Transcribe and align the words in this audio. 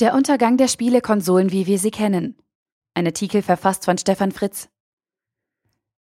Der 0.00 0.12
Untergang 0.14 0.56
der 0.56 0.66
Spielekonsolen, 0.66 1.52
wie 1.52 1.68
wir 1.68 1.78
sie 1.78 1.92
kennen. 1.92 2.36
Ein 2.94 3.06
Artikel 3.06 3.42
verfasst 3.42 3.84
von 3.84 3.96
Stefan 3.96 4.32
Fritz. 4.32 4.68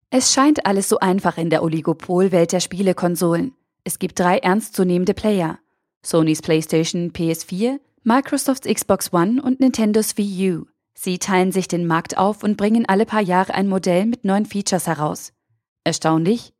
Es 0.09 0.33
scheint 0.33 0.65
alles 0.65 0.89
so 0.89 0.99
einfach 0.99 1.37
in 1.37 1.51
der 1.51 1.63
Oligopolwelt 1.63 2.53
der 2.53 2.61
Spielekonsolen. 2.61 3.55
Es 3.85 3.99
gibt 3.99 4.19
drei 4.19 4.39
ernstzunehmende 4.39 5.13
Player. 5.13 5.59
Sonys 6.03 6.41
PlayStation, 6.41 7.13
PS4, 7.13 7.81
Microsofts 8.03 8.67
Xbox 8.67 9.13
One 9.13 9.43
und 9.43 9.61
Nintendos 9.61 10.17
Wii 10.17 10.53
U. 10.53 10.65
Sie 10.95 11.19
teilen 11.19 11.53
sich 11.53 11.69
den 11.69 11.87
Markt 11.87 12.17
auf 12.17 12.43
und 12.43 12.57
bringen 12.57 12.89
alle 12.89 13.05
paar 13.05 13.21
Jahre 13.21 13.53
ein 13.53 13.69
Modell 13.69 14.07
mit 14.07 14.25
neuen 14.25 14.47
Features 14.47 14.87
heraus. 14.87 15.35
Erstaunlich? 15.85 16.55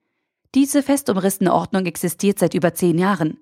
Diese 0.55 0.83
fest 0.83 1.09
umrissene 1.09 1.55
Ordnung 1.55 1.87
existiert 1.87 2.39
seit 2.39 2.53
über 2.53 2.75
zehn 2.75 2.99
Jahren. 2.99 3.39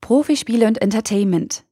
Profispiele 0.00 0.66
und 0.66 0.82
Entertainment. 0.82 1.64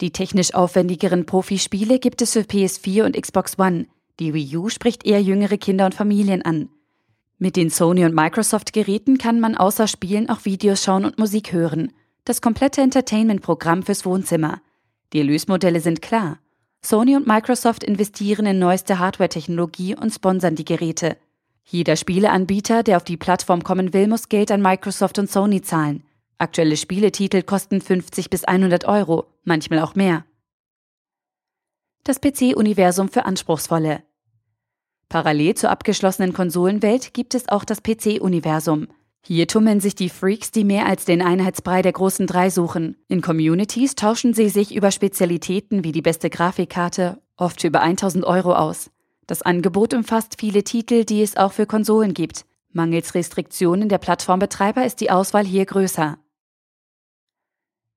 Die 0.00 0.10
technisch 0.10 0.54
aufwendigeren 0.54 1.24
Profispiele 1.24 1.98
gibt 1.98 2.20
es 2.22 2.32
für 2.32 2.40
PS4 2.40 3.04
und 3.04 3.20
Xbox 3.20 3.58
One. 3.58 3.86
Die 4.18 4.34
Wii 4.34 4.56
U 4.56 4.68
spricht 4.68 5.06
eher 5.06 5.22
jüngere 5.22 5.56
Kinder 5.56 5.86
und 5.86 5.94
Familien 5.94 6.42
an. 6.42 6.68
Mit 7.38 7.56
den 7.56 7.70
Sony 7.70 8.04
und 8.04 8.14
Microsoft 8.14 8.72
Geräten 8.72 9.18
kann 9.18 9.40
man 9.40 9.56
außer 9.56 9.86
Spielen 9.86 10.28
auch 10.28 10.44
Videos 10.44 10.82
schauen 10.82 11.04
und 11.04 11.18
Musik 11.18 11.52
hören. 11.52 11.92
Das 12.24 12.40
komplette 12.40 12.80
Entertainment-Programm 12.80 13.82
fürs 13.82 14.04
Wohnzimmer. 14.04 14.60
Die 15.12 15.18
Erlösmodelle 15.18 15.80
sind 15.80 16.00
klar. 16.00 16.38
Sony 16.80 17.16
und 17.16 17.26
Microsoft 17.26 17.84
investieren 17.84 18.46
in 18.46 18.58
neueste 18.58 18.98
Hardware-Technologie 18.98 19.96
und 19.96 20.12
sponsern 20.12 20.54
die 20.54 20.64
Geräte. 20.64 21.16
Jeder 21.64 21.96
Spieleanbieter, 21.96 22.82
der 22.82 22.98
auf 22.98 23.04
die 23.04 23.16
Plattform 23.16 23.64
kommen 23.64 23.92
will, 23.94 24.06
muss 24.06 24.28
Geld 24.28 24.50
an 24.50 24.60
Microsoft 24.60 25.18
und 25.18 25.30
Sony 25.30 25.62
zahlen. 25.62 26.02
Aktuelle 26.38 26.76
Spieletitel 26.76 27.42
kosten 27.42 27.80
50 27.80 28.28
bis 28.28 28.44
100 28.44 28.86
Euro, 28.86 29.26
manchmal 29.44 29.80
auch 29.80 29.94
mehr. 29.94 30.24
Das 32.02 32.20
PC-Universum 32.20 33.08
für 33.08 33.24
Anspruchsvolle. 33.24 34.02
Parallel 35.08 35.54
zur 35.54 35.70
abgeschlossenen 35.70 36.32
Konsolenwelt 36.32 37.14
gibt 37.14 37.34
es 37.34 37.48
auch 37.48 37.64
das 37.64 37.82
PC-Universum. 37.82 38.88
Hier 39.26 39.46
tummeln 39.46 39.80
sich 39.80 39.94
die 39.94 40.10
Freaks, 40.10 40.50
die 40.50 40.64
mehr 40.64 40.86
als 40.86 41.04
den 41.04 41.22
Einheitsbrei 41.22 41.82
der 41.82 41.92
großen 41.92 42.26
drei 42.26 42.50
suchen. 42.50 42.96
In 43.08 43.22
Communities 43.22 43.94
tauschen 43.94 44.34
sie 44.34 44.48
sich 44.48 44.74
über 44.74 44.90
Spezialitäten 44.90 45.84
wie 45.84 45.92
die 45.92 46.02
beste 46.02 46.28
Grafikkarte, 46.28 47.22
oft 47.36 47.62
über 47.64 47.80
1000 47.80 48.24
Euro 48.24 48.54
aus. 48.54 48.90
Das 49.26 49.40
Angebot 49.40 49.94
umfasst 49.94 50.36
viele 50.38 50.64
Titel, 50.64 51.04
die 51.04 51.22
es 51.22 51.36
auch 51.36 51.52
für 51.52 51.64
Konsolen 51.64 52.12
gibt. 52.12 52.44
Mangels 52.72 53.14
Restriktionen 53.14 53.88
der 53.88 53.98
Plattformbetreiber 53.98 54.84
ist 54.84 55.00
die 55.00 55.10
Auswahl 55.10 55.46
hier 55.46 55.64
größer. 55.64 56.18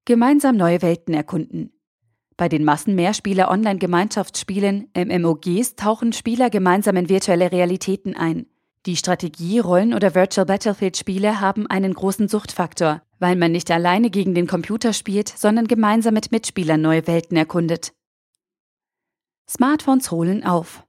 Gemeinsam 0.07 0.55
neue 0.55 0.81
Welten 0.81 1.13
erkunden. 1.13 1.71
Bei 2.37 2.47
den 2.47 2.63
Massen-Mehrspieler-Online-Gemeinschaftsspielen 2.63 4.87
MMOGs 4.95 5.75
tauchen 5.75 6.13
Spieler 6.13 6.49
gemeinsam 6.49 6.95
in 6.95 7.09
virtuelle 7.09 7.51
Realitäten 7.51 8.15
ein. 8.15 8.45
Die 8.85 8.95
Strategie-, 8.95 9.59
Rollen- 9.59 9.93
oder 9.93 10.15
Virtual 10.15 10.45
Battlefield-Spiele 10.45 11.41
haben 11.41 11.67
einen 11.67 11.93
großen 11.93 12.29
Suchtfaktor, 12.29 13.01
weil 13.19 13.35
man 13.35 13.51
nicht 13.51 13.69
alleine 13.69 14.09
gegen 14.09 14.33
den 14.33 14.47
Computer 14.47 14.93
spielt, 14.93 15.27
sondern 15.27 15.67
gemeinsam 15.67 16.13
mit 16.13 16.31
Mitspielern 16.31 16.79
neue 16.79 17.05
Welten 17.05 17.35
erkundet. 17.35 17.91
Smartphones 19.49 20.09
holen 20.09 20.45
auf. 20.45 20.85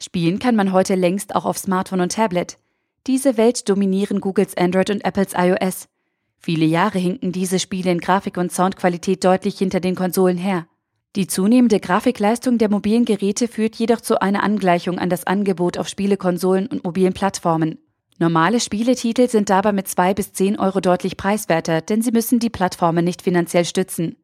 Spielen 0.00 0.38
kann 0.38 0.56
man 0.56 0.72
heute 0.72 0.94
längst 0.94 1.36
auch 1.36 1.44
auf 1.44 1.58
Smartphone 1.58 2.00
und 2.00 2.12
Tablet. 2.12 2.56
Diese 3.08 3.36
Welt 3.36 3.68
dominieren 3.68 4.22
Googles 4.22 4.56
Android 4.56 4.88
und 4.88 5.04
Apples 5.04 5.34
iOS. 5.36 5.90
Viele 6.44 6.66
Jahre 6.66 6.98
hinken 6.98 7.32
diese 7.32 7.58
Spiele 7.58 7.90
in 7.90 8.00
Grafik 8.00 8.36
und 8.36 8.52
Soundqualität 8.52 9.24
deutlich 9.24 9.56
hinter 9.56 9.80
den 9.80 9.94
Konsolen 9.94 10.36
her. 10.36 10.66
Die 11.16 11.26
zunehmende 11.26 11.80
Grafikleistung 11.80 12.58
der 12.58 12.68
mobilen 12.68 13.06
Geräte 13.06 13.48
führt 13.48 13.76
jedoch 13.76 14.02
zu 14.02 14.20
einer 14.20 14.42
Angleichung 14.42 14.98
an 14.98 15.08
das 15.08 15.26
Angebot 15.26 15.78
auf 15.78 15.88
Spielekonsolen 15.88 16.66
und 16.66 16.84
mobilen 16.84 17.14
Plattformen. 17.14 17.78
Normale 18.18 18.60
Spieletitel 18.60 19.26
sind 19.26 19.48
dabei 19.48 19.72
mit 19.72 19.88
2 19.88 20.12
bis 20.12 20.34
10 20.34 20.58
Euro 20.58 20.80
deutlich 20.80 21.16
preiswerter, 21.16 21.80
denn 21.80 22.02
sie 22.02 22.12
müssen 22.12 22.40
die 22.40 22.50
Plattformen 22.50 23.06
nicht 23.06 23.22
finanziell 23.22 23.64
stützen. 23.64 24.16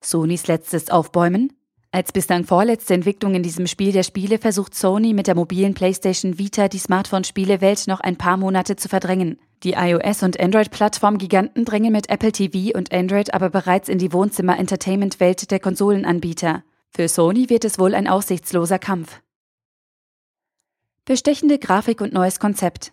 Sonys 0.00 0.46
letztes 0.46 0.90
Aufbäumen? 0.90 1.54
Als 1.96 2.12
bislang 2.12 2.44
vorletzte 2.44 2.92
Entwicklung 2.92 3.34
in 3.34 3.42
diesem 3.42 3.66
Spiel 3.66 3.90
der 3.90 4.02
Spiele 4.02 4.36
versucht 4.36 4.74
Sony 4.74 5.14
mit 5.14 5.28
der 5.28 5.34
mobilen 5.34 5.72
PlayStation 5.72 6.38
Vita 6.38 6.68
die 6.68 6.78
Smartphone-Spielewelt 6.78 7.86
noch 7.86 8.00
ein 8.00 8.16
paar 8.16 8.36
Monate 8.36 8.76
zu 8.76 8.90
verdrängen. 8.90 9.38
Die 9.62 9.76
iOS- 9.76 10.22
und 10.22 10.38
Android-Plattform-Giganten 10.38 11.64
drängen 11.64 11.92
mit 11.92 12.10
Apple 12.10 12.32
TV 12.32 12.76
und 12.76 12.92
Android 12.92 13.32
aber 13.32 13.48
bereits 13.48 13.88
in 13.88 13.96
die 13.96 14.12
Wohnzimmer-Entertainment-Welt 14.12 15.50
der 15.50 15.58
Konsolenanbieter. 15.58 16.64
Für 16.90 17.08
Sony 17.08 17.48
wird 17.48 17.64
es 17.64 17.78
wohl 17.78 17.94
ein 17.94 18.08
aussichtsloser 18.08 18.78
Kampf. 18.78 19.22
Bestechende 21.06 21.58
Grafik 21.58 22.02
und 22.02 22.12
neues 22.12 22.38
Konzept. 22.38 22.92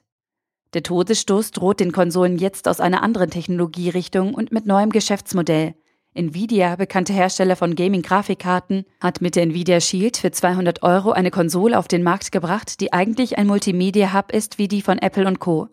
Der 0.74 0.84
Todesstoß 0.84 1.52
droht 1.52 1.82
den 1.82 1.92
Konsolen 1.92 2.38
jetzt 2.38 2.70
aus 2.70 2.80
einer 2.80 3.04
anderen 3.04 3.32
Technologierichtung 3.32 4.34
und 4.34 4.54
mit 4.54 4.66
neuem 4.66 4.92
Geschäftsmodell. 4.92 5.76
Nvidia, 6.16 6.76
bekannte 6.76 7.14
Hersteller 7.14 7.56
von 7.56 7.76
Gaming-Grafikkarten, 7.76 8.86
hat 9.00 9.22
mit 9.22 9.36
der 9.36 9.44
Nvidia 9.44 9.80
Shield 9.80 10.18
für 10.18 10.32
200 10.32 10.84
Euro 10.84 11.12
eine 11.12 11.32
Konsole 11.32 11.78
auf 11.78 11.88
den 11.88 12.04
Markt 12.04 12.32
gebracht, 12.32 12.80
die 12.80 12.94
eigentlich 12.94 13.38
ein 13.38 13.48
Multimedia-Hub 13.48 14.32
ist 14.32 14.60
wie 14.60 14.68
die 14.68 14.82
von 14.82 15.00
Apple 15.00 15.28
und 15.28 15.40
Co. 15.40 15.70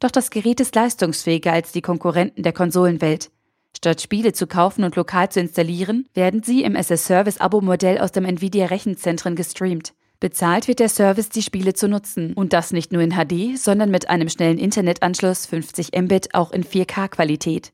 Doch 0.00 0.10
das 0.10 0.30
Gerät 0.30 0.60
ist 0.60 0.74
leistungsfähiger 0.74 1.52
als 1.52 1.72
die 1.72 1.82
Konkurrenten 1.82 2.42
der 2.42 2.52
Konsolenwelt. 2.52 3.30
Statt 3.76 4.00
Spiele 4.00 4.32
zu 4.32 4.48
kaufen 4.48 4.82
und 4.82 4.96
lokal 4.96 5.28
zu 5.28 5.38
installieren, 5.38 6.08
werden 6.14 6.42
sie 6.42 6.64
im 6.64 6.74
SS-Service-Abo-Modell 6.74 7.98
aus 7.98 8.10
dem 8.10 8.24
Nvidia-Rechenzentren 8.24 9.36
gestreamt. 9.36 9.94
Bezahlt 10.20 10.66
wird 10.66 10.80
der 10.80 10.88
Service, 10.88 11.28
die 11.28 11.42
Spiele 11.42 11.74
zu 11.74 11.86
nutzen. 11.86 12.32
Und 12.34 12.52
das 12.52 12.72
nicht 12.72 12.92
nur 12.92 13.02
in 13.02 13.12
HD, 13.12 13.56
sondern 13.56 13.92
mit 13.92 14.10
einem 14.10 14.28
schnellen 14.28 14.58
Internetanschluss 14.58 15.46
50 15.46 15.92
Mbit 15.96 16.34
auch 16.34 16.50
in 16.50 16.64
4K-Qualität. 16.64 17.72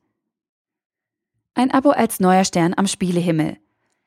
Ein 1.56 1.70
Abo 1.70 1.90
als 1.90 2.18
neuer 2.18 2.44
Stern 2.44 2.74
am 2.76 2.88
Spielehimmel. 2.88 3.58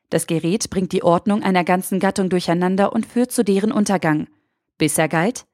Das 0.09 0.28
Gerät 0.28 0.69
bringt 0.69 0.91
die 0.91 1.03
Ordnung 1.03 1.44
einer 1.44 1.63
ganzen 1.63 2.00
Gattung 2.00 2.30
durcheinander 2.30 2.91
und 2.91 3.06
führt 3.06 3.31
zu 3.31 3.44
deren 3.44 3.72
Untergang. 3.72 4.28
Bisher 4.78 5.08
galt, 5.08 5.46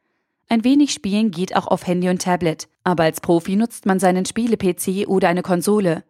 ein 0.50 0.64
wenig 0.64 0.92
Spielen 0.92 1.31
geht 1.31 1.56
auch 1.56 1.68
auf 1.68 1.88
Handy 1.88 2.09
und 2.09 2.22
Tablet, 2.22 2.68
aber 2.84 3.04
als 3.04 3.22
Profi 3.22 3.56
nutzt 3.56 3.86
man 3.86 4.00
seinen 4.00 4.26
Spiele-PC 4.26 5.08
oder 5.08 5.30
eine 5.30 5.44
Konsole. 5.44 6.04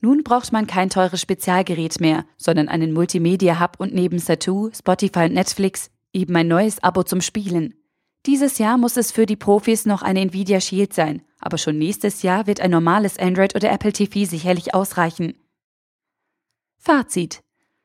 Nun 0.00 0.24
braucht 0.24 0.52
man 0.52 0.66
kein 0.66 0.90
teures 0.90 1.20
Spezialgerät 1.20 2.00
mehr, 2.00 2.24
sondern 2.36 2.68
einen 2.68 2.92
Multimedia-Hub 2.92 3.78
und 3.78 3.94
neben 3.94 4.18
Satu, 4.18 4.70
Spotify 4.72 5.26
und 5.26 5.34
Netflix 5.34 5.90
eben 6.12 6.34
ein 6.36 6.48
neues 6.48 6.82
Abo 6.82 7.02
zum 7.04 7.20
Spielen. 7.20 7.74
Dieses 8.26 8.58
Jahr 8.58 8.76
muss 8.76 8.98
es 8.98 9.12
für 9.12 9.24
die 9.24 9.36
Profis 9.36 9.86
noch 9.86 10.02
eine 10.02 10.20
Nvidia 10.20 10.60
Shield 10.60 10.92
sein, 10.92 11.22
aber 11.38 11.56
schon 11.56 11.78
nächstes 11.78 12.22
Jahr 12.22 12.46
wird 12.46 12.60
ein 12.60 12.70
normales 12.70 13.18
Android 13.18 13.54
oder 13.54 13.70
Apple 13.70 13.92
TV 13.92 14.28
sicherlich 14.28 14.74
ausreichen. 14.74 15.34
Fazit. 16.76 17.40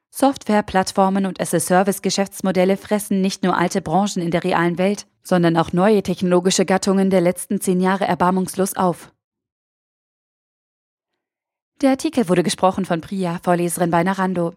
Software, 0.09 0.63
Plattformen 0.63 1.25
und 1.25 1.39
as-a-Service-Geschäftsmodelle 1.41 2.77
fressen 2.77 3.21
nicht 3.21 3.43
nur 3.43 3.57
alte 3.57 3.81
Branchen 3.81 4.21
in 4.21 4.31
der 4.31 4.43
realen 4.43 4.77
Welt, 4.77 5.07
sondern 5.23 5.57
auch 5.57 5.73
neue 5.73 6.03
technologische 6.03 6.65
Gattungen 6.65 7.09
der 7.09 7.21
letzten 7.21 7.59
zehn 7.59 7.79
Jahre 7.81 8.05
erbarmungslos 8.05 8.75
auf. 8.75 9.13
Der 11.81 11.91
Artikel 11.91 12.29
wurde 12.29 12.43
gesprochen 12.43 12.85
von 12.85 13.01
Priya, 13.01 13.39
Vorleserin 13.43 13.91
bei 13.91 14.03
Narando. 14.03 14.53